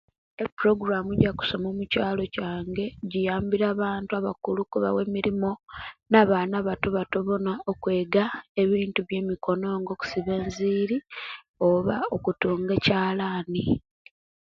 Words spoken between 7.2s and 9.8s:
bona okwega ebintu byemukono